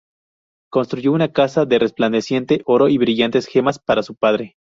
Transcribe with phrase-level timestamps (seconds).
[0.71, 4.55] Construyó una casa de resplandeciente oro y brillantes gemas para su padre.